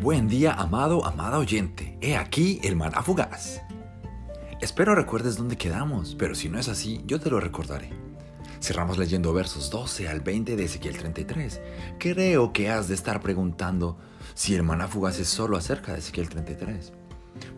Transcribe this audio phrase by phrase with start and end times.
[0.00, 1.98] Buen día, amado, amada oyente.
[2.00, 3.60] He aquí el maná fugaz.
[4.62, 7.90] Espero recuerdes dónde quedamos, pero si no es así, yo te lo recordaré.
[8.62, 11.60] Cerramos leyendo versos 12 al 20 de Ezequiel 33.
[11.98, 13.98] Creo que has de estar preguntando
[14.32, 16.94] si el maná fugaz es solo acerca de Ezequiel 33.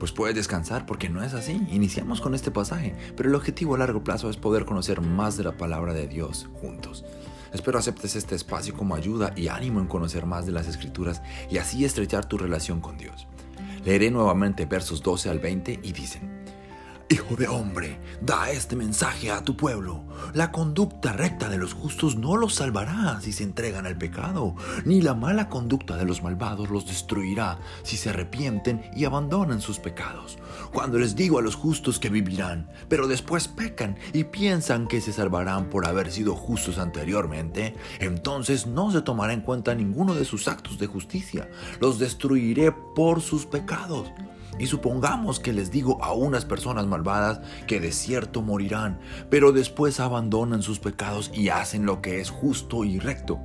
[0.01, 1.65] Pues puedes descansar porque no es así.
[1.71, 5.45] Iniciamos con este pasaje, pero el objetivo a largo plazo es poder conocer más de
[5.45, 7.05] la palabra de Dios juntos.
[7.53, 11.59] Espero aceptes este espacio como ayuda y ánimo en conocer más de las escrituras y
[11.59, 13.27] así estrechar tu relación con Dios.
[13.85, 16.42] Leeré nuevamente versos 12 al 20 y dicen,
[17.13, 20.03] Hijo de hombre, da este mensaje a tu pueblo.
[20.33, 24.55] La conducta recta de los justos no los salvará si se entregan al pecado,
[24.87, 29.79] ni la mala conducta de los malvados los destruirá si se arrepienten y abandonan sus
[29.79, 30.39] pecados.
[30.73, 35.13] Cuando les digo a los justos que vivirán, pero después pecan y piensan que se
[35.13, 40.49] salvarán por haber sido justos anteriormente, entonces no se tomará en cuenta ninguno de sus
[40.49, 41.51] actos de justicia.
[41.79, 44.11] Los destruiré por sus pecados.
[44.59, 49.01] Y supongamos que les digo a unas personas malvadas que de cierto morirán,
[49.31, 53.41] pero después abandonan sus pecados y hacen lo que es justo y recto.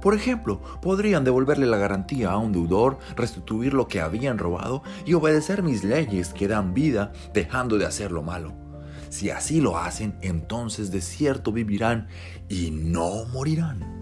[0.00, 5.14] Por ejemplo, podrían devolverle la garantía a un deudor, restituir lo que habían robado y
[5.14, 8.52] obedecer mis leyes que dan vida dejando de hacer lo malo.
[9.10, 12.08] Si así lo hacen, entonces de cierto vivirán
[12.48, 13.97] y no morirán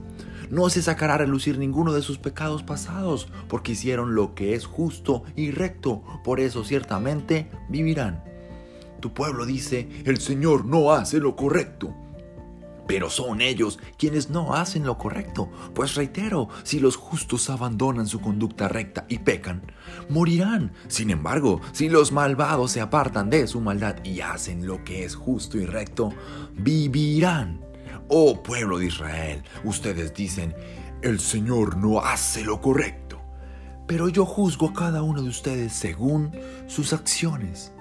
[0.51, 4.67] no se sacará a relucir ninguno de sus pecados pasados, porque hicieron lo que es
[4.67, 8.25] justo y recto, por eso ciertamente vivirán.
[9.01, 11.95] Tu pueblo dice, el Señor no hace lo correcto.
[12.87, 18.21] Pero son ellos quienes no hacen lo correcto, pues reitero, si los justos abandonan su
[18.21, 19.63] conducta recta y pecan,
[20.09, 20.73] morirán.
[20.87, 25.17] Sin embargo, si los malvados se apartan de su maldad y hacen lo que es
[25.17, 26.13] justo y recto,
[26.55, 27.66] vivirán.
[28.09, 30.55] Oh pueblo de Israel, ustedes dicen,
[31.03, 33.21] el Señor no hace lo correcto,
[33.89, 36.31] pero yo juzgo a cada uno de ustedes según
[36.69, 37.73] sus acciones.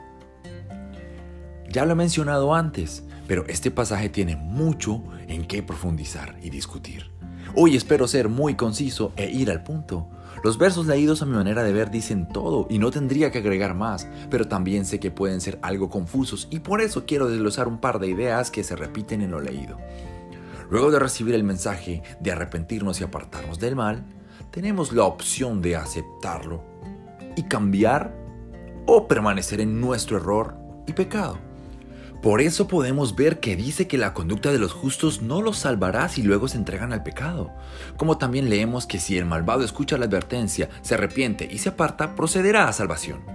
[1.70, 7.12] Ya lo he mencionado antes, pero este pasaje tiene mucho en qué profundizar y discutir.
[7.54, 10.10] Hoy espero ser muy conciso e ir al punto.
[10.44, 13.76] Los versos leídos a mi manera de ver dicen todo y no tendría que agregar
[13.76, 17.80] más, pero también sé que pueden ser algo confusos y por eso quiero desglosar un
[17.80, 19.78] par de ideas que se repiten en lo leído.
[20.70, 24.04] Luego de recibir el mensaje de arrepentirnos y apartarnos del mal,
[24.52, 26.64] tenemos la opción de aceptarlo
[27.36, 28.16] y cambiar
[28.86, 30.56] o permanecer en nuestro error
[30.88, 31.38] y pecado.
[32.22, 36.10] Por eso podemos ver que dice que la conducta de los justos no los salvará
[36.10, 37.52] si luego se entregan al pecado.
[37.98, 42.16] Como también leemos que si el malvado escucha la advertencia, se arrepiente y se aparta,
[42.16, 43.35] procederá a salvación.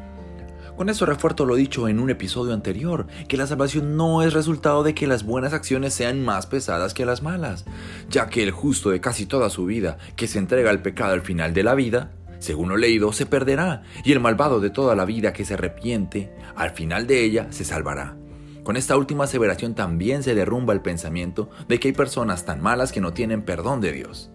[0.80, 4.82] Con eso refuerzo lo dicho en un episodio anterior, que la salvación no es resultado
[4.82, 7.66] de que las buenas acciones sean más pesadas que las malas,
[8.08, 11.20] ya que el justo de casi toda su vida, que se entrega al pecado al
[11.20, 15.04] final de la vida, según lo leído, se perderá, y el malvado de toda la
[15.04, 18.16] vida que se arrepiente, al final de ella, se salvará.
[18.64, 22.91] Con esta última aseveración también se derrumba el pensamiento de que hay personas tan malas
[22.91, 24.30] que no tienen perdón de Dios.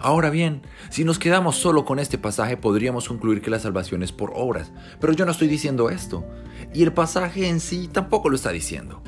[0.00, 4.12] Ahora bien, si nos quedamos solo con este pasaje podríamos concluir que la salvación es
[4.12, 4.70] por obras,
[5.00, 6.24] pero yo no estoy diciendo esto,
[6.72, 9.02] y el pasaje en sí tampoco lo está diciendo.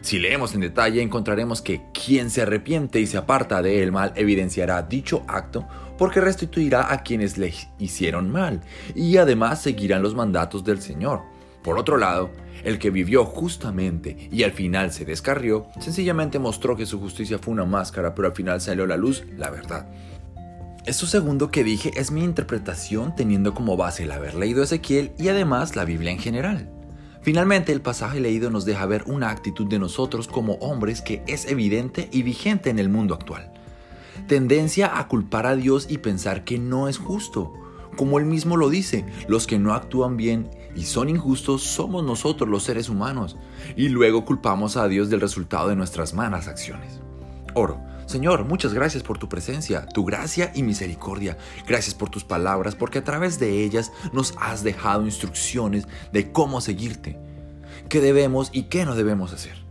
[0.00, 4.82] Si leemos en detalle encontraremos que quien se arrepiente y se aparta del mal evidenciará
[4.82, 5.64] dicho acto
[5.96, 8.62] porque restituirá a quienes le hicieron mal
[8.96, 11.22] y además seguirán los mandatos del Señor.
[11.62, 12.32] Por otro lado,
[12.64, 17.52] el que vivió justamente y al final se descarrió, sencillamente mostró que su justicia fue
[17.52, 19.86] una máscara, pero al final salió a la luz la verdad.
[20.84, 25.28] Esto segundo que dije es mi interpretación teniendo como base el haber leído Ezequiel y
[25.28, 26.68] además la Biblia en general.
[27.22, 31.46] Finalmente, el pasaje leído nos deja ver una actitud de nosotros como hombres que es
[31.46, 33.52] evidente y vigente en el mundo actual.
[34.26, 37.52] Tendencia a culpar a Dios y pensar que no es justo.
[37.96, 42.50] Como él mismo lo dice, los que no actúan bien y son injustos somos nosotros
[42.50, 43.36] los seres humanos,
[43.76, 47.02] y luego culpamos a Dios del resultado de nuestras malas acciones.
[47.54, 51.36] Oro, Señor, muchas gracias por tu presencia, tu gracia y misericordia.
[51.66, 56.60] Gracias por tus palabras, porque a través de ellas nos has dejado instrucciones de cómo
[56.60, 57.18] seguirte,
[57.88, 59.62] qué debemos y qué no debemos hacer.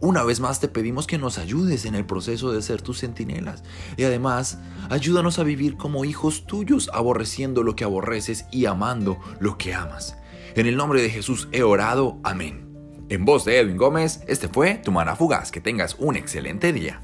[0.00, 3.64] Una vez más te pedimos que nos ayudes en el proceso de ser tus centinelas
[3.96, 4.58] y además
[4.90, 10.16] ayúdanos a vivir como hijos tuyos, aborreciendo lo que aborreces y amando lo que amas.
[10.54, 12.18] En el nombre de Jesús he orado.
[12.24, 12.66] Amén.
[13.08, 15.52] En voz de Edwin Gómez, este fue Tu Mana Fugaz.
[15.52, 17.00] Que tengas un excelente día.